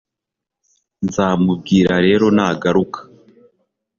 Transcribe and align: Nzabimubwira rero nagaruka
Nzabimubwira 1.05 1.93
rero 2.07 2.25
nagaruka 2.35 2.99